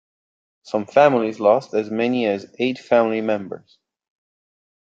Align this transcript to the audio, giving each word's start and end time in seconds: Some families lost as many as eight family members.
Some 0.63 0.87
families 0.87 1.39
lost 1.39 1.75
as 1.75 1.91
many 1.91 2.25
as 2.25 2.51
eight 2.57 2.79
family 2.79 3.21
members. 3.21 3.77